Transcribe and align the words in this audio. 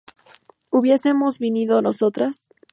¿hubiésemos 0.71 1.37
vivido 1.37 1.79
nosotras? 1.83 2.47